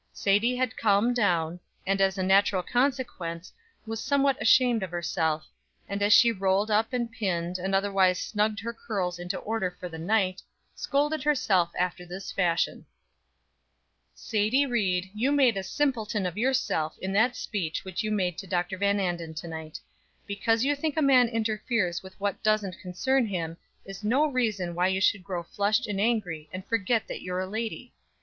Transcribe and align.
Sadie 0.13 0.55
had 0.55 0.75
calmed 0.77 1.15
down, 1.15 1.59
and, 1.85 2.01
as 2.01 2.17
a 2.17 2.23
natural 2.23 2.63
consequence, 2.63 3.53
was 3.85 4.03
somewhat 4.03 4.35
ashamed 4.41 4.81
of 4.81 4.89
herself; 4.89 5.45
and 5.87 6.01
as 6.01 6.11
she 6.11 6.31
rolled 6.31 6.71
up 6.71 6.91
and 6.91 7.11
pinned, 7.11 7.59
and 7.59 7.75
otherwise 7.75 8.17
snugged 8.19 8.59
her 8.61 8.73
curls 8.73 9.19
into 9.19 9.37
order 9.37 9.69
for 9.79 9.87
the 9.89 9.99
night, 9.99 10.41
scolded 10.73 11.21
herself 11.21 11.69
after 11.77 12.03
this 12.03 12.31
fashion: 12.31 12.83
"Sadie 14.15 14.65
Ried, 14.65 15.11
you 15.13 15.31
made 15.31 15.55
a 15.55 15.61
simpleton 15.61 16.25
of 16.25 16.35
yourself 16.35 16.97
in 16.97 17.13
that 17.13 17.35
speech 17.35 17.85
which 17.85 18.01
you 18.03 18.09
made 18.11 18.39
to 18.39 18.47
Dr. 18.47 18.79
Van 18.79 18.99
Anden 18.99 19.35
to 19.35 19.47
night; 19.47 19.79
because 20.25 20.65
you 20.65 20.75
think 20.75 20.97
a 20.97 21.03
man 21.03 21.27
interferes 21.29 22.01
with 22.01 22.19
what 22.19 22.41
doesn't 22.41 22.79
concern 22.79 23.27
him, 23.27 23.55
is 23.85 24.03
no 24.03 24.25
reason 24.25 24.73
why 24.73 24.87
you 24.87 24.99
should 24.99 25.23
grow 25.23 25.43
flushed 25.43 25.85
and 25.85 26.01
angry, 26.01 26.49
and 26.51 26.65
forget 26.65 27.07
that 27.07 27.21
you're 27.21 27.39
a 27.41 27.45
lady. 27.47 27.93